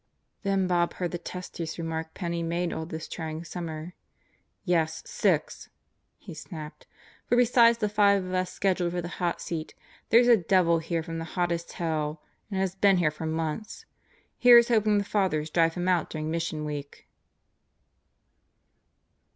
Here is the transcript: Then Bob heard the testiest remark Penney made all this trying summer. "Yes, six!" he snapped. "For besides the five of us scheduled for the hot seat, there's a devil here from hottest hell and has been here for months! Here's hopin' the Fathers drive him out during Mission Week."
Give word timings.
Then 0.41 0.65
Bob 0.65 0.95
heard 0.95 1.11
the 1.11 1.19
testiest 1.19 1.77
remark 1.77 2.15
Penney 2.15 2.41
made 2.41 2.73
all 2.73 2.87
this 2.87 3.07
trying 3.07 3.43
summer. 3.43 3.93
"Yes, 4.65 5.03
six!" 5.05 5.69
he 6.17 6.33
snapped. 6.33 6.87
"For 7.27 7.35
besides 7.37 7.77
the 7.77 7.87
five 7.87 8.25
of 8.25 8.33
us 8.33 8.51
scheduled 8.51 8.93
for 8.93 9.01
the 9.03 9.07
hot 9.21 9.39
seat, 9.39 9.75
there's 10.09 10.27
a 10.27 10.35
devil 10.35 10.79
here 10.79 11.03
from 11.03 11.19
hottest 11.19 11.73
hell 11.73 12.19
and 12.49 12.59
has 12.59 12.73
been 12.73 12.97
here 12.97 13.11
for 13.11 13.27
months! 13.27 13.85
Here's 14.39 14.69
hopin' 14.69 14.97
the 14.97 15.03
Fathers 15.03 15.51
drive 15.51 15.75
him 15.75 15.87
out 15.87 16.09
during 16.09 16.31
Mission 16.31 16.65
Week." 16.65 17.07